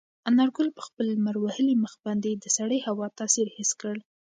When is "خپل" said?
0.87-1.05